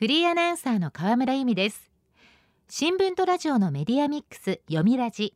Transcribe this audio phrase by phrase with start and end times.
[0.00, 1.90] フリーアナウンサーの河村由美です。
[2.70, 5.34] 新聞とラジオのメディアミックス読みラジ。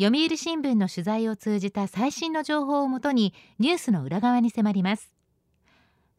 [0.00, 5.12] 読売新聞の取材を通じた最新の情報をもとにニュースの裏側に迫ります。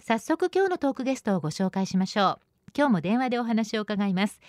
[0.02, 2.32] 早速今日のトークゲストをご紹介しましょ
[2.68, 2.72] う。
[2.78, 4.42] 今日も電話でお話を伺います。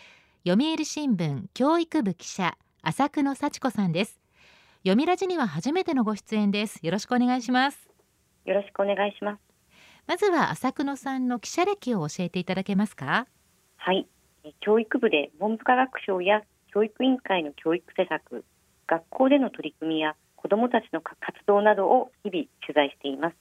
[0.44, 4.18] 読売新聞教育部記者浅久野幸子さんです。
[4.78, 6.80] 読みラジには初めてのご出演です。
[6.82, 7.88] よろしくお願いします。
[8.44, 9.53] よろしくお願いします。
[10.06, 13.26] まずは浅久野さんの記者歴を教えていただけますか？
[13.76, 14.06] はい。
[14.60, 18.44] 教育部で文部科学省や教育委員会の教育施策
[18.86, 23.36] 学校での取り組みや子どもたちの活動などを日々取材しています。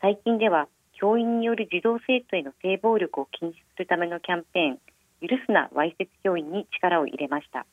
[0.00, 7.66] 最近では教員による児童生徒への性暴力を禁止するためのキャンペーン許すなわいせつ教員に力を入れました。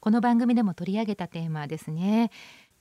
[0.00, 2.32] この番組でも取り上げたテーマですね。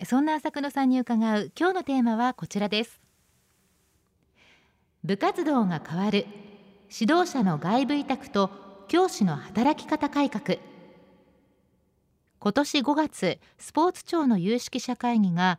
[0.04, 3.00] そんな浅久野さんに伺う今日のテーマはこちらです
[5.04, 6.28] 部活動が変わる。
[6.94, 8.52] 指導者の外部委託と
[8.88, 10.60] 教師の働き方改革。
[12.38, 15.58] 今年5月スポーツ庁の有識者会議が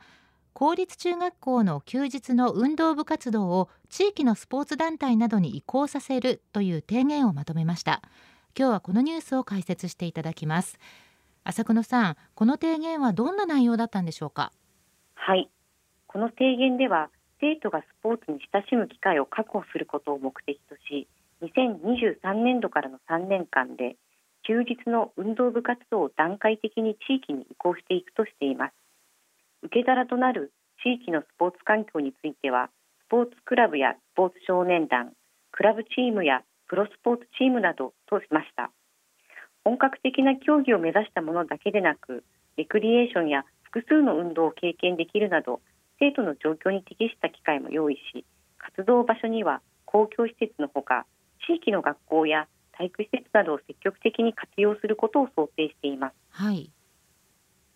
[0.52, 8.00] 公立中学校の休日の運動部活動を地域のスポーツ団体などに移行させるという提言をまとめました。
[8.56, 10.78] 今日はこのニュースを解説していただきます。
[11.42, 14.52] 浅久野さんこの提言はどんな内容だったんでしょうか？
[15.14, 15.50] はい。
[16.06, 17.10] この提言では
[17.42, 21.08] 生徒がスポーツに親しむ機会を確保することを目的とし
[21.42, 23.96] 2023年度からの3年間で
[24.46, 28.72] 休日の運動部活動を段階的に地域に移行していくとしています。
[29.62, 32.70] 受け皿となる地域のスポーツ環境については
[33.06, 35.12] スポーツクラブやスポーツ少年団
[35.50, 38.70] クラブチームやプロスポーツチームなどとしました。
[39.64, 42.22] 本格的な競技を目指したものだけでなく
[42.56, 45.60] レクリエーションや複数の運動を経験できるなど
[46.02, 48.24] 生徒の状況に適した機会も用意し
[48.58, 51.06] 活動場所には公共施設のほか
[51.46, 56.68] 地域の学校や体育施設などを積極的に活用することを想定しています、はい、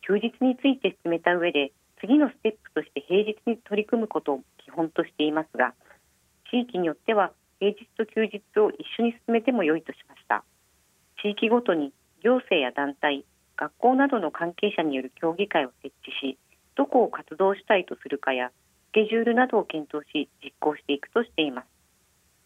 [0.02, 5.74] 休日について進めた上で次のステップとして平日に取り組むことを基本としていますが
[6.50, 10.44] 地域によっては平日と休日を一緒に進めても良いとしました。
[11.22, 11.92] 地域ごとに
[12.22, 13.24] 行政や団体
[13.56, 16.38] 学校などの関係者による協議会を設置し
[16.76, 18.50] どこを活動したいとするかや
[18.90, 21.66] スケジュールなどを検討し実行していくとしています。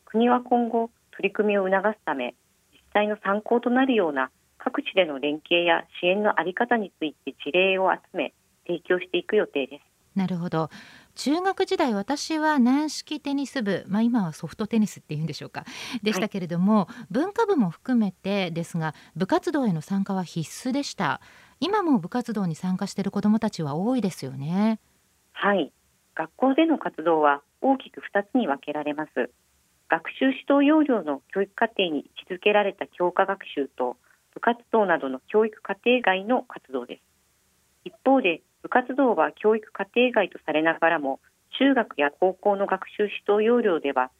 [0.06, 2.34] 国は今後取り組みを促すため
[2.72, 8.32] 実際の参考となるような各地での連携や支援の在り方について事例を集め
[8.66, 9.90] 提供していく予定です。
[10.14, 10.70] なるほど。
[11.14, 15.64] 中学時代私は軟式テニス部、まあ、今はソフトテニスっていうんでしょうか
[16.02, 21.20] でしたけれども、はい、文化部も含めてですが部活動への参加は必須でした
[21.60, 24.80] 今も部活動に参加している子どもたちは多いですよね。
[25.32, 25.72] はい。
[26.14, 29.30] 学校での活動は大きく2つに分けられます。
[29.88, 33.96] 学習指導要領の教育課程に位置づけられた教科学習と
[34.32, 37.02] 部活動などの教育課程外の活動です。
[37.84, 41.20] 一方で部活動は教育課程外とされながらも
[41.58, 44.10] 中学や高校の学習指導要領では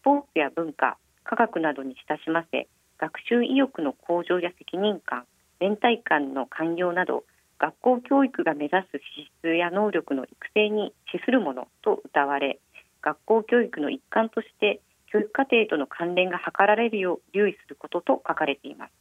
[0.00, 5.24] スポーツや文化科学などに親しませ学習意欲の向上や責任感
[5.60, 7.24] 連帯感の寛容など
[7.58, 12.60] 学校教育が目指す資質や能力の育成に資するものと謳われ
[13.02, 14.80] 学校教育の一環として
[15.10, 18.92] 教育課程との関連が図られるよう留意することと書かれています。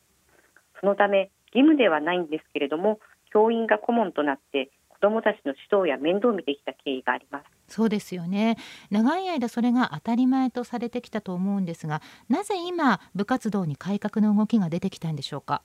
[0.79, 2.99] そのため義務ではないんですけれども
[3.31, 7.45] 教員が顧問となって子どもたちの指導や面倒を見てきた経緯があります。
[7.67, 8.57] そうですよね。
[8.89, 15.61] 長い間それが当たり前とされてきたと思うんですがなぜ今部活動に改革の動きが出てきたんでしょうか？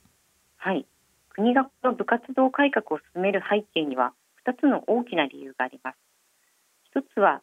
[0.63, 0.87] はい。
[1.31, 4.13] 国がこの部活動改革を進める背景には
[4.47, 5.97] 2つの大きな理由があります。
[6.85, 7.43] 一つは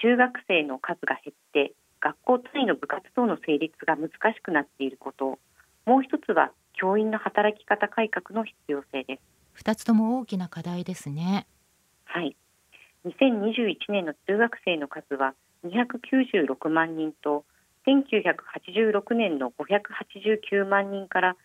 [0.00, 5.40] 中学生の数が減って学校単位の部活動の成立が難しくなっていること。
[5.86, 9.18] もう一つは教員の働き方改革の必要性で
[9.56, 9.64] す。
[9.64, 11.48] 2つとも大きな課題ですね。
[12.04, 12.36] はい。
[13.06, 15.34] 2021年の中学生の数は
[15.64, 17.44] 296万人と
[17.88, 21.36] 1986年の589万人から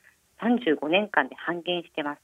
[0.42, 2.22] 35年間で半減しています。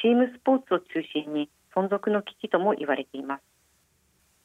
[0.00, 3.42] チームスポーツを中心に存続の危機とも言われています。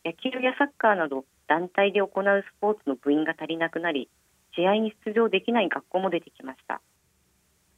[0.05, 4.09] 野球やサッカーなど団体で行うスポーツの部員が足りなくなり
[4.55, 6.81] 試合に出場できない学校も出てきました。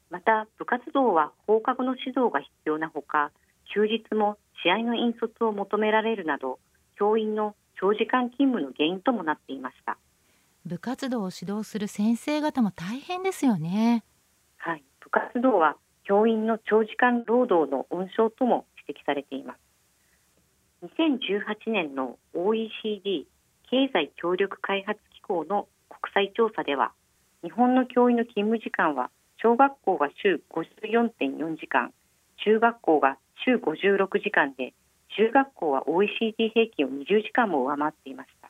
[0.10, 3.32] また部活動は放課後の指導が必要なほか
[3.74, 6.60] 休日も試合の引率を求められるなど
[6.98, 9.98] 教員の長時間勤務の原因ともなっていました。
[10.66, 14.04] 部活動を指導する先生方も大変ですよね。
[14.58, 19.60] はい部活動は教員の長時間労働の温床とも指摘されています。
[20.86, 23.28] 2018年の OECD
[23.70, 26.94] 経済協力開発機構の国際調査では
[27.44, 29.10] 日本の教員の勤務時間は
[29.42, 31.92] 小学校が週54.4時間
[32.46, 34.74] 中学校が週56時間で
[35.18, 38.50] 中学校は OECD 平均を20時間も上回っていました。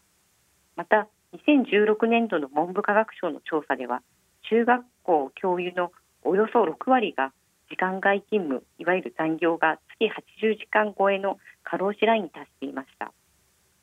[0.76, 4.02] また2016年度の文部科学省の調査では
[4.50, 5.92] 中学校教諭の
[6.24, 7.32] およそ6割が
[7.70, 10.06] 時間外勤務いわゆる残業が月
[10.42, 13.12] 80時間超えの過労死ラインに達していました。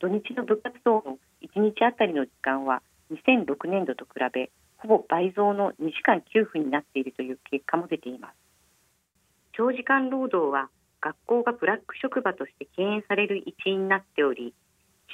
[0.00, 8.34] 土日の部活動の1日あたりの時間は2006年度と比べほぼ倍増の2時間9分になっているという結果も出ています。
[9.52, 10.68] 長時間労働は
[11.00, 14.52] 学校がブラック職場として敬遠される一因になっており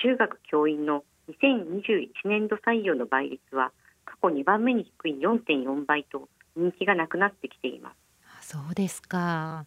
[0.02, 3.72] 中学教員の2021年度採用の倍率は
[4.04, 7.92] 過去2番目に低い4.4倍と人気がなくなってきていま
[8.40, 8.48] す。
[8.48, 9.66] そうですか。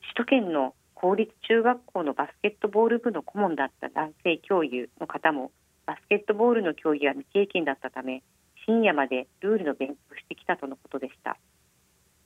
[0.00, 5.50] 首都圏の公立中学校のバスケットボール部の顧問だった男性教諭の方も
[5.86, 8.22] バスケットボールの競技は未経験だったため
[8.66, 11.36] 深夜までルールの勉強をしてきたとのことでした。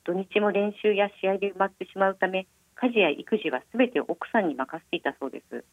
[0.03, 5.63] 土日も練習や試合で埋まってしまうため家事や育児はすべて奥さんに任せていたそうです。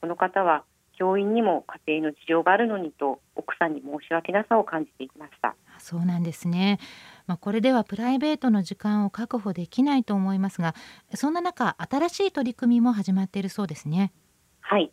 [0.00, 0.64] この方は
[0.98, 5.56] 教員にも家庭の事情があるのにと奥さんに申し訳なさを感じていました。
[5.78, 6.78] そうなんですね
[7.26, 10.74] まあ、これではプライベートの時間を確保できないと思いますが
[11.14, 14.12] そんな中新しい取り組みも始まっているそうですね。
[14.60, 14.90] はい。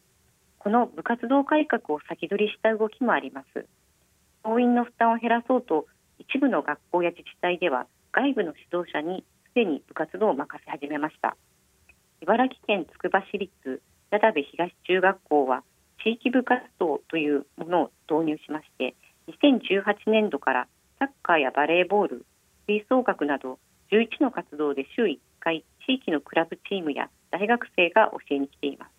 [0.60, 3.66] この部活動改革を先取りした動きもあります。
[4.44, 5.88] 教員の負担を減らそうと
[6.20, 11.36] 一部の学校や自治体では外部の指導者にすでに部活動を任せ始めました。
[12.22, 13.82] 茨城県つくば市立
[14.12, 15.64] 矢田部東中学校は
[16.04, 18.96] 地域部活動というものを導入しまして
[19.28, 20.68] 2018年度から
[21.04, 22.26] サッカーやバレーボール
[22.66, 23.60] 吹奏楽など
[23.92, 28.90] 11の活動で週1回地域のクラブチームや大学生が教えに来ています。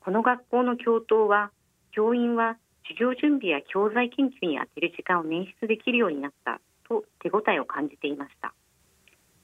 [0.00, 1.50] この学校の教頭は
[1.92, 8.52] 教員は授業準備や教材研究に充てる時間を捻出できるようになったと手応えを感じていました。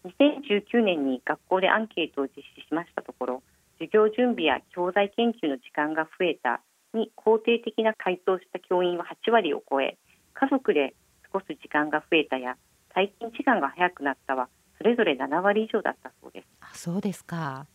[0.05, 3.43] 2019年に学校でアンケートを実施しましたところ
[3.79, 6.61] 授業準備や教材研究の時間が増えた
[6.93, 9.97] に肯定的な回答した教員は8割を超え
[10.35, 10.95] 家族で
[11.33, 12.57] 過ごす時間が増えたや
[12.95, 16.47] 退勤時間が早くなったはそれぞれ7割以上だったそうです。
[16.61, 17.67] あそうですか。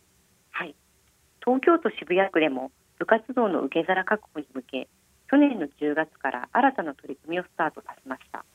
[0.52, 0.76] はい。
[1.44, 4.88] 東京都渋谷区でも部活動の受け皿確保に向け
[5.30, 8.46] 去年の10月から新たな取り組みをスタートさせました。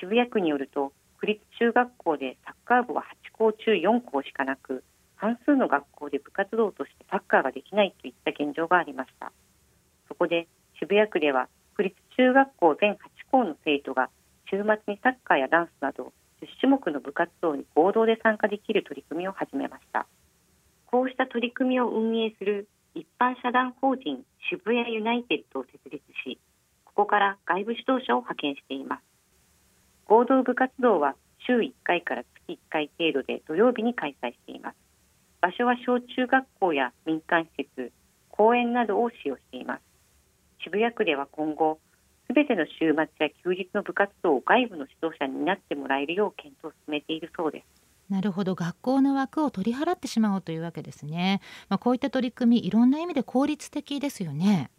[0.00, 4.82] 渋谷区によると区立中学校でサッカー部は8校中4校しかなく
[5.16, 9.32] 半数の学校で部活動としてサッカーができないといった現状がありました。
[10.08, 10.48] そこで
[10.78, 12.96] 渋谷区では区立中学校全8
[13.30, 14.10] 校の生徒が
[14.52, 16.12] 週末にサッカーやダンスなど
[16.42, 20.06] 10種目の部活動に合同で参加できる取り組みを始めました。
[20.84, 26.38] こうした取り組みを運営する一般社団法人渋谷ユナイテッドを設立し
[26.84, 29.02] ここから外部指導者を派遣しています。
[30.04, 31.16] 合同部活動は
[31.46, 34.76] 週1回から月1回程度で土曜日に開催しています。
[35.40, 37.90] 場所は小中学校や民間施設
[38.28, 39.82] 公園などを使用しています。
[40.62, 41.78] 渋谷区では今後
[42.32, 47.64] すべての週末や休日の部活動を外部の指導者になってもらえるよう検討を進めているそうです。
[48.10, 48.54] なるほど。
[48.54, 54.70] 学校の枠を取り払ってしまおうというわけですね、まあ、こういった取り組みいろんな意味で効率的ですよね。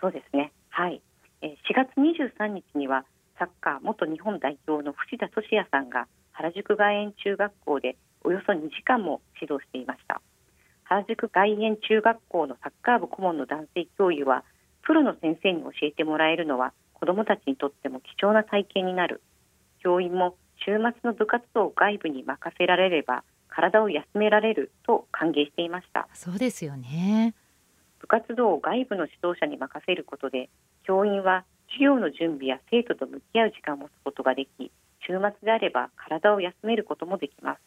[0.00, 0.52] そうですね。
[0.70, 1.02] はい。
[1.42, 3.04] 4月23日には
[3.38, 10.22] サッカー元日本代表の藤田俊也さんが原宿外苑中学校でおよそ2時間も指導していました。
[10.84, 14.44] 原宿外苑中学校のサッカー部顧問の男性教諭は
[14.82, 16.72] プロの先生に教えてもらえるのは
[17.04, 19.20] 子どもたちにとっても貴重な体験になる。
[19.80, 26.08] 教員も週末の部活動を外部に任せられれば体を休められると歓迎していました。
[26.14, 27.34] そうですよね。
[28.00, 30.48] 部活動を外部の指導者に任せることで
[30.84, 34.72] 教員は授業の準備や生徒と向き合う時間を持つことができ
[35.06, 37.60] 週末であれば体を休めることもできます。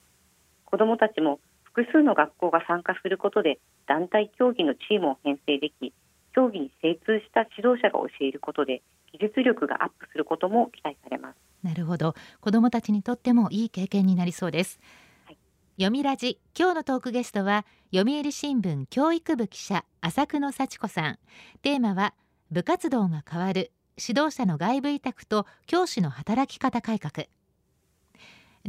[0.65, 5.93] 子どもたちも複数の学校が参加することで団体競技のチームを編成でき
[6.33, 8.81] 競技に精通した指導者が教えることで
[9.19, 11.35] 技術力がアップすることも期待されます。
[11.63, 12.13] なるほど。
[12.39, 14.79] 子どもたちにとってもいい経験になりそうです、
[15.25, 15.37] はい、
[15.77, 16.39] 読みラジ。
[16.57, 21.19] 今日のトークゲストは読売新聞教育部記者浅久野幸子さん。
[21.61, 22.13] テーマは
[22.51, 27.25] 部活動が変わる指導者の外部委託と教師の働き方改革。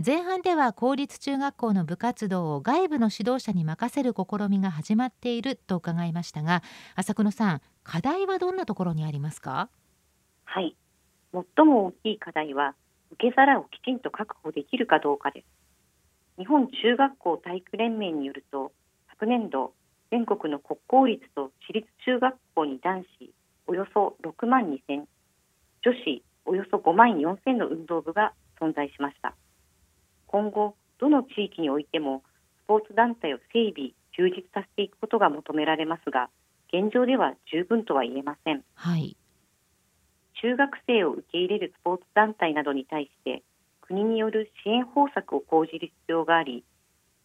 [0.04, 6.62] 前半では公立中学校の部活動を外部の指導者に任せる試みが始まっていると伺いましたが
[6.94, 9.70] 浅久野さん課題はどんなところにありますか？
[10.48, 10.74] はい。
[11.32, 12.74] 最も大きい課題は
[13.12, 15.46] 受け皿をきちんと確保できるかどうかです。
[16.38, 18.72] 日本中学校体育連盟によると
[19.10, 19.74] 昨年度
[20.10, 23.30] 全国の国公立と私立中学校に男子
[23.66, 25.04] およそ6万2 0
[25.82, 29.34] 女子およそ5万4000の運動部が存在しました。
[30.28, 32.22] 今後どの地域においても
[32.64, 36.30] スポーツ団体を整備充実させていくことが求められますが
[36.72, 39.16] 現状では十分とは言えません、はい、
[40.40, 43.42] 中学生を受け入れるスポーツ団体などに対して
[43.80, 46.64] 国による支援方策を講じる必要があり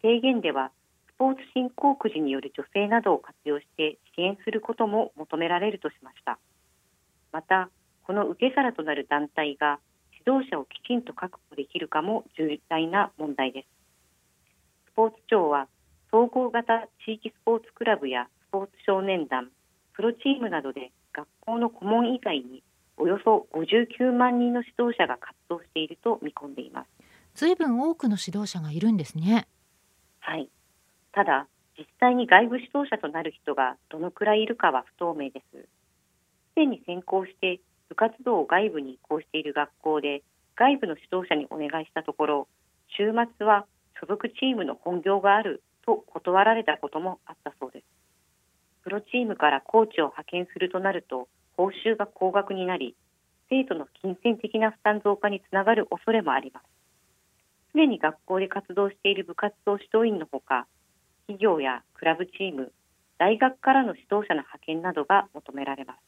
[0.02, 0.70] 提言では
[1.14, 6.38] スポーツ振興くじによる女性などを活用して支援することも求められるとしました。
[7.30, 7.70] また
[8.02, 9.78] この受け皿となる団体が
[10.26, 13.68] 指導者をきちんと確保できるかも重大な問題です。
[14.90, 15.68] スポーツ庁は
[16.10, 19.50] 総合型地域スポーツクラブやスポーツ少年団
[19.92, 22.62] プロチームなどで学校の顧問以外に
[22.96, 26.88] およそ59万人の指導者が活動していると見込んでいます。
[27.34, 29.48] ずいぶん多くの指導者がいるんですね。
[30.20, 30.48] はい。
[31.12, 35.56] ただ実際に外部指導者となる人がどのくらいいるかは不透明です。
[35.56, 35.66] す
[36.54, 40.22] でに先行して部活動を外部に移行している学校で
[40.56, 42.48] 外部の指導者にお願いしたところ
[42.96, 43.66] 週末は
[44.00, 47.84] 所属チームの本業があると断られたこともあったそうです。
[48.82, 52.96] プロチームからコーチを派遣するとなると報酬が高額になり
[53.48, 56.66] 生徒の金銭的な負担増加につながる恐れもあります。
[57.72, 60.66] すでに学校で活動している部活動指導員のほか
[61.26, 62.72] 企業やクラブチーム
[63.18, 65.98] 大学からの指導者の派遣などが求められます。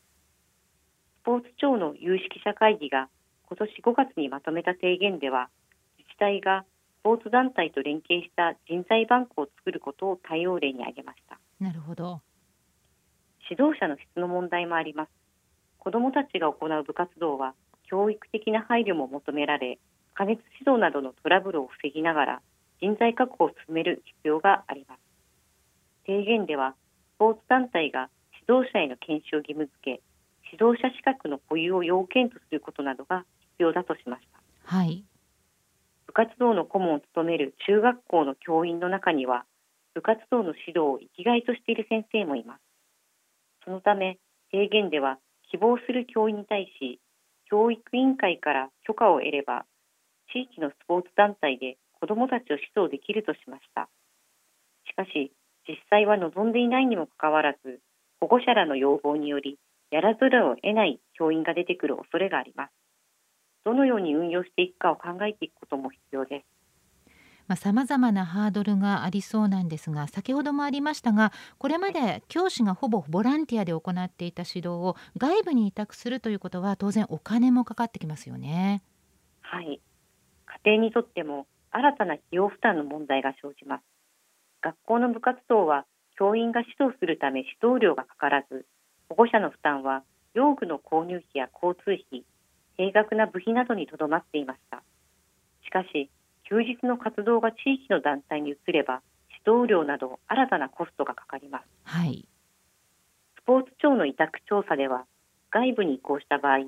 [1.22, 3.08] スポーツ庁の有識者会議が
[3.48, 5.48] 今年5月にまとめた提言では
[5.98, 6.64] 自治体が
[7.00, 11.38] スポーツ団体と連携した人材バンクを作ることを対応例に挙げました。
[11.60, 12.20] なるほど。
[13.48, 15.10] 指導者の質の問題もあります
[15.86, 17.54] 子どもたちが行う部活動は
[17.88, 19.78] 教育的な配慮も求められ
[20.14, 22.40] 加熱指導などのトラブルを防ぎながら
[22.82, 24.98] 人材確保を進める必要があります。
[26.04, 26.74] 提言では
[27.14, 28.10] スポーツ団体が
[28.48, 30.02] 指導者への研修を義務付け
[30.50, 33.24] 指導者資格の保有を要件とすることなどが
[33.54, 34.40] 必要だとしました。
[34.64, 35.04] はい。
[36.08, 39.44] 部活動の顧問を務める中学校の教員の中には
[39.94, 42.60] 部活動の指導を生きがいとしている先生もいます。
[43.64, 44.18] そのため
[44.50, 45.20] 提言では
[45.56, 47.00] 希望する教員に対し
[47.48, 49.64] 教育委員会から許可を得れば
[50.30, 53.88] 地域のスポーツ団体で子どもたちを指導できるとしました。
[54.84, 55.32] しかし
[55.66, 57.80] 実際は望んでいないにもかかわらず
[58.20, 59.56] 保護者らの要望により
[59.90, 62.70] やらざるを得ない教員が出てくる恐れがあります。
[63.64, 66.55] どのように運用していくかを考えていくことも必要です。
[67.48, 78.82] まざ、まなハードルがありそうなんですが先ほどもありましたがこれまで教師がほぼボランティアで行っていた指導を外部に委託するということは当然お金もかかってきますよね。
[79.42, 79.80] はい
[80.64, 83.82] 家庭にとっても新たな費用負担の問題が生じます。
[84.62, 85.84] 学校の部活動は
[86.18, 88.66] 教員が指導するため指導料がかからず
[89.08, 90.02] 保護者の負担は
[90.34, 92.24] 用具の購入費や交通費
[92.76, 94.82] 定額な部費などにとどまっていました
[95.64, 96.10] しかし
[96.48, 99.02] 休日の活動が地域の団体に移れば
[99.44, 102.24] 指導料など新たなコストがかかります、はい、
[103.40, 105.06] スポーツ庁の委託調査では
[105.50, 106.66] 外部に移行した場合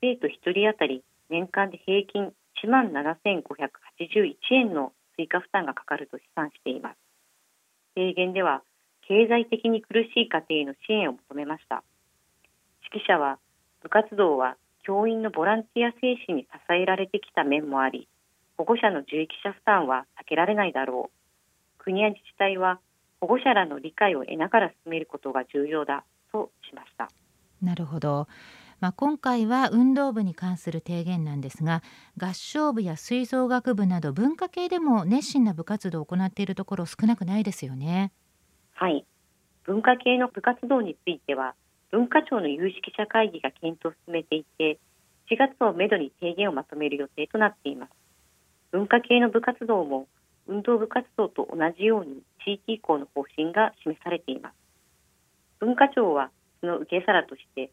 [0.00, 6.96] 生徒1人当たり年間で平均1万7581円の追加負担がかかると試算しています。
[7.94, 8.62] 提言では
[9.08, 11.82] 経済的に苦しい家庭への支援を求めました。
[12.92, 13.38] 指揮者は
[13.82, 18.08] 部活動は教員のボランティア精神に支えられてきた面もあり
[18.56, 21.10] 保護者の受益者負担は避けられないだろ
[21.78, 21.82] う。
[21.82, 22.80] 国や自治体は
[23.20, 27.08] 保護者らの理解を得ながら進めることが重要だとしました。
[27.62, 28.28] なるほど。
[28.80, 31.82] まあ、今回は運動部に関する提言なんですが
[32.20, 38.12] 合唱部や吹奏楽部など文化系でも熱心な部活動を行っているところ少なくないですよね。
[38.74, 39.06] はい。
[39.64, 41.54] 文化系の部活動については
[41.90, 44.78] 文化庁の有識者会議が検討を進めていて
[45.30, 47.90] 4月をめどに提言をまとめる予定となっています
[48.76, 50.06] 文化系の部活動も
[50.46, 54.54] 運動部活動と同じように地域移行の方針が示されています。
[55.60, 56.28] 文化庁は
[56.60, 57.70] その受け皿として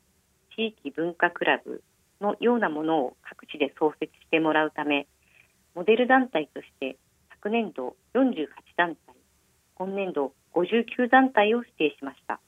[0.55, 1.83] 地域文化クラブ
[2.21, 5.05] のようなものを各地で創設してもらうため
[5.75, 6.95] モデル団体として
[7.31, 9.13] 昨年度48団体
[9.75, 12.39] 今年度59団体を指定しました。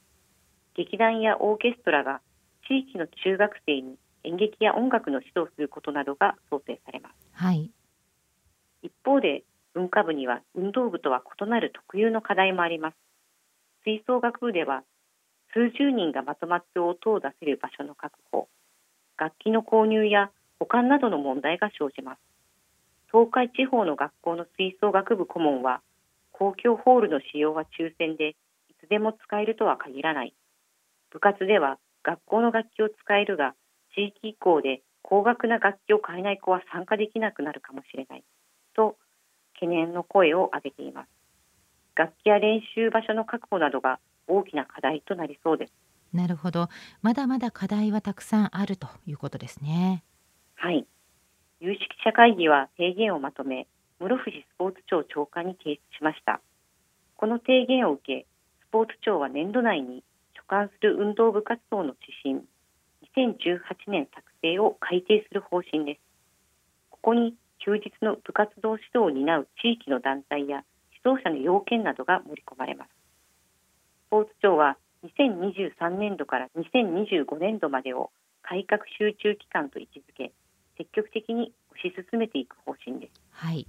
[0.78, 2.22] 劇団やオーケストラが
[2.70, 7.70] 地域の中学生に演劇や音楽の指導することなどが想定されます、はい、
[8.86, 12.96] 一方で文化部には運動部とは異なる特有の課題もあります。
[13.84, 14.84] 吹奏楽部では
[15.54, 18.48] 数十人がまとまって音を出せる場所の確保
[19.18, 22.20] 楽器の購入や保管などの問題が生じます。
[23.12, 25.82] 東海地方の学校の吹奏楽部顧問は
[26.32, 28.36] 公共ホールの使用は抽選でい
[28.86, 30.36] つでも使えるとは限らない。
[31.10, 33.56] 部活では学校の楽器を使えるが
[33.96, 38.24] 地域移行で高額な楽器を買えない子は参加できなくなるかもしれない。
[39.56, 41.08] 懸念の声を上げています。
[41.96, 45.74] 楽器や練習場所の確保などが大きな課題となりそうです。
[46.14, 46.70] なるほど。
[47.02, 50.04] まだまだ課題はたくさんあるということですね。
[50.56, 50.86] はい。
[51.60, 53.68] 有識者会議は提言をまとめ
[54.00, 56.42] 室伏スポーツ庁長官に提出しました。
[57.16, 58.26] この提言を受け
[58.68, 60.04] スポーツ庁は年度内に
[60.36, 62.46] 所管する運動部活動の指針
[63.16, 66.02] 2018年策定を改定する方針です。
[66.90, 70.64] ここに休日の部活動指導を担う地域の団体や
[71.04, 80.32] 指導者の要件などが盛り込まれますスポーツ庁は2023年度から2025年度までを改革集中期間と位置づけ
[80.78, 81.54] 積極的に
[81.86, 83.22] 推し進めていく方針です。
[83.32, 83.58] はい。
[83.58, 83.68] 自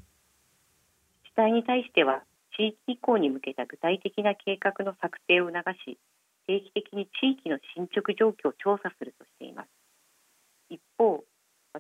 [1.30, 2.22] 治体に対しては
[2.56, 5.98] 地域移行に向けた具体的な計画の策定を促し
[6.46, 9.68] 定期的に地域の進捗状況を調査するとしています
[10.70, 11.22] 一方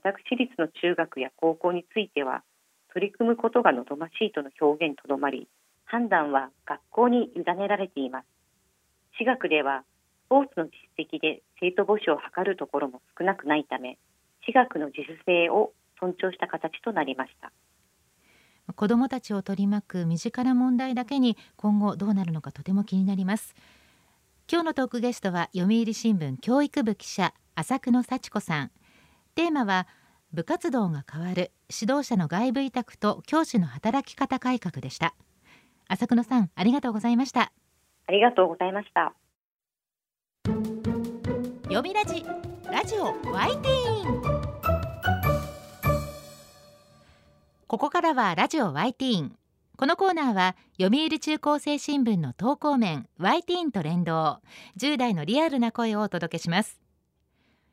[0.02, 2.42] 私立の中学や高校については
[2.92, 5.48] 取り組むことが望ましいとの表現にとどまり
[5.84, 8.26] 判断は学校に委ねられています。
[9.18, 9.84] 私学では
[10.26, 13.98] スポーツの実績で生徒募集を図るところも少なくないため
[14.42, 17.52] 私学の自主性を尊重した形となりました。
[18.74, 23.54] 子どもたちを取り巻く身近な問題だけに今後どうなるのかとても気になります。
[24.50, 28.70] 今日のトークゲストは読売新聞教育部記者浅久野幸子さん。
[29.36, 29.86] テーマは
[30.32, 35.14] 部活動が変わる指導者の外部委託と教師の働き方改革でした。
[35.88, 37.52] 浅久野さんありがとうございました。
[38.06, 39.12] ありがとうございました。
[41.64, 42.24] 読みラジ
[42.72, 44.22] ラジオワイティーン。
[47.66, 49.36] ここからはラジオワイティーン。
[49.76, 54.40] このコーナーは読売中高生新聞の投稿面ワイティーンと連動。
[54.80, 56.85] 10代のリアルな声をお届けします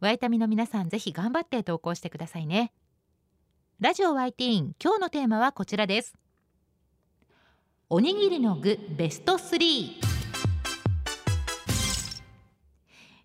[0.00, 2.72] ワイタミの皆さんぜひ頑張って投稿してくださいね。
[3.80, 6.14] ラジオ YT 今日のテーマはこちらです。
[7.88, 9.90] おにぎりの具ベスト3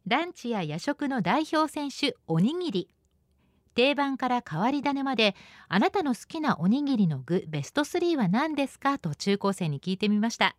[0.07, 2.89] ランチや夜食の代表選手おにぎり。
[3.73, 5.36] 定番から変わり種まで
[5.69, 8.97] あなたの好きなおにぎりの具ベスト3は何ですか？
[8.97, 10.55] と中高生に聞いてみました。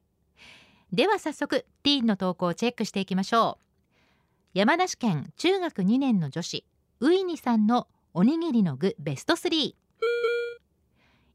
[0.93, 3.65] では早速ティーンの投稿をチェックしていきましょう。
[4.55, 6.67] 山梨県中学2年の女子
[7.01, 9.73] ウイニさんのおにぎりの具ベスト31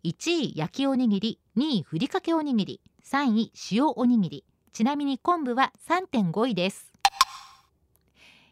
[0.04, 4.46] 位焼きおにぎり2位ふりかけおにぎり3位塩おにぎり。
[4.72, 6.94] ちなみに昆布は3.5位です。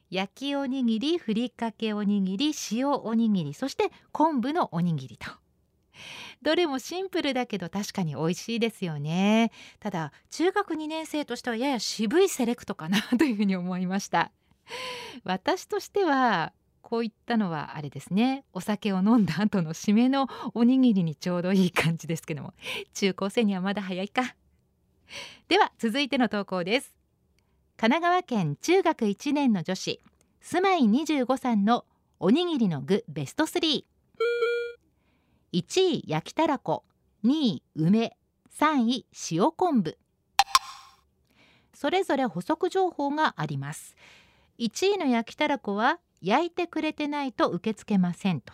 [0.09, 5.29] 焼きおにぎりふりかけおにぎり塩おにぎりそして昆布のおにぎりと。
[6.41, 9.51] どれもシンプルだけど確かに美味しいですよね。
[9.79, 14.31] ただ中学2年生としてはやや渋いセレクトかなというふうに思いました。
[15.23, 18.45] 私としてはこういったのはあれですね。
[18.53, 22.53] お酒を飲んだ後の締めのおにぎりにちょうどいい感じですけども。
[22.93, 24.35] 中高生にはまだ早いか。
[25.47, 26.95] では続いての投稿です。
[27.77, 29.99] 神奈川県中学1年の女子
[30.41, 31.85] 住まい25さんの
[32.19, 33.83] おにぎりの具ベスト31
[35.51, 36.85] 位焼きたらこ
[37.25, 38.15] 2位梅
[38.57, 39.97] 3位塩昆布。
[41.73, 43.95] それぞれ補足情報があります。
[44.59, 48.53] 1位の焼きたらこは焼いてくれてないと受け付けませんと。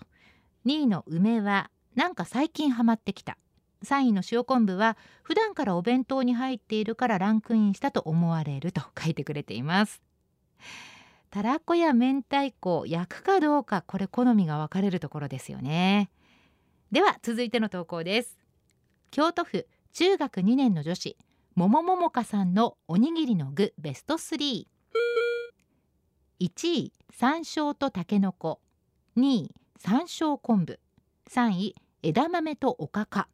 [0.65, 3.37] 2位の梅はなんか最近ハマってきた。
[3.83, 10.01] 3位の塩昆布は普段からお弁当に入っているからランクインしたと思われると 書いてくれています。
[11.29, 16.11] たらこや明太子焼くかどうかこれ好みが分かれるところですよね。
[16.91, 18.37] では続いての投稿です。
[19.11, 21.17] 京都府中学2年の女子
[21.55, 24.17] ももももかさんのおにぎりの具ベスト
[26.41, 28.59] 1位山椒とたけのこ。
[29.15, 30.79] 2位山椒昆布
[31.29, 33.27] 3位枝豆とおかか。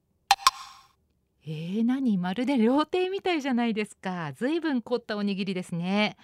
[1.46, 4.34] えー、何まるで料亭みたいじゃないですか。
[4.36, 6.17] ずいぶん凝ったおにぎりですね。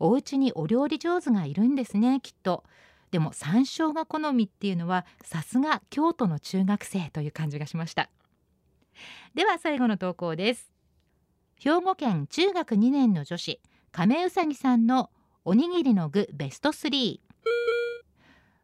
[0.00, 2.64] お家にお料理上手がいるんですねきっと。
[3.12, 8.10] でも山椒が好みっていうのはさすが京都の中学生という感じがしました。
[9.36, 10.72] では最後の投稿です。
[11.60, 13.60] 兵庫県中学2年の女子
[13.92, 15.10] 亀うさぎさんの
[15.48, 17.20] おにぎりの具ベスト3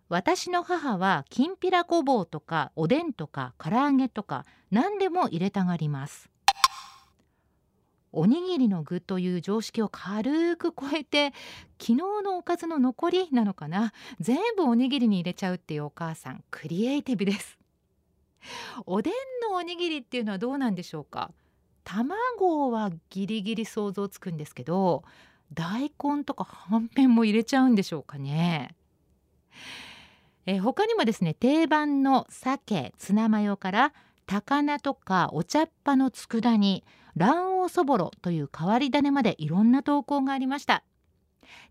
[0.08, 6.28] 私の母はきんぴらごぼうとかおでんとか唐揚げとか何でも入れたがります。
[8.10, 11.32] おにぎりの具という常識を軽く超えて
[11.78, 13.92] 昨日のおかずの残りなのかな。
[14.18, 17.60] 全部おにぎりに入れちゃうっていうお母さんクリエイティブです。
[18.86, 19.12] おでん
[19.48, 21.30] のおにぎりっていうのはどうなんでしょうか。
[21.84, 25.04] 卵はギリギリ想像つくんですけど
[25.52, 28.74] 大根とかはんぺんも入れちゃうんでしょうかね。
[30.46, 33.92] え他にもですね定番の鮭ツナマヨから
[34.26, 36.84] 高菜とかお茶っ葉の佃煮
[37.16, 40.82] 卵黄そぼろという変わり種までいろんな投稿がありました。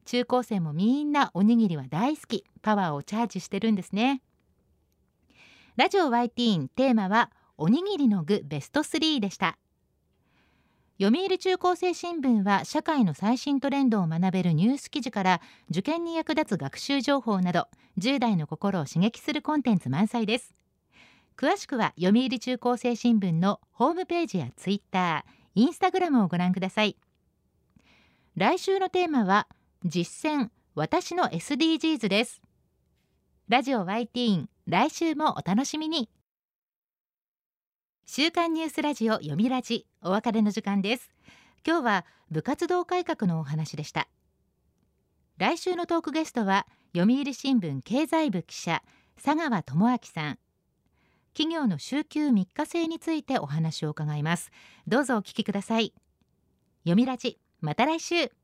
[0.05, 2.45] 中高生もみんなおにぎりは大好き。
[2.61, 4.21] パワーをチャージしてるんですね。
[5.77, 9.57] ラジオ YT テーマはおにぎりの具ベスト3でした。
[11.01, 20.53] 読売中高生新聞は社会の最新トレンドを学べるニュース記事から受験に役立つ学習情報など10代の心を刺激するコンテンツ満載です。
[21.35, 26.95] 詳しくは読売中高生新聞のホームページやツイッター、インスタグラムをご覧ください。
[28.35, 29.47] 来週のテーマは
[29.83, 32.43] 実践私の SDGs です。
[33.49, 36.11] ラジオ YT 来週もお楽しみに。
[38.05, 39.87] 週刊ニュースラジオ読みラジ。
[40.03, 41.11] お別れの時間です。
[41.65, 44.07] 今日は部活動改革のお話でした。
[45.37, 48.81] 来週のトークゲストは読売新聞経済部記者
[49.23, 50.39] 佐川智明さん。
[51.33, 54.51] 企業の週休3日制についてお話を伺います。
[54.87, 55.93] どうぞお聞きください。
[56.83, 58.40] 読みラジまた来週。